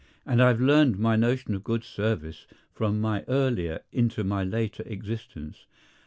[0.25, 4.81] And I have earned my notion of good service from my earlier into my later
[4.87, 5.67] existence.